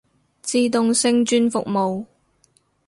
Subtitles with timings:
[0.41, 2.05] 自動性轉服務